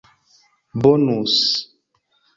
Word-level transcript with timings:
bonus 0.81 1.35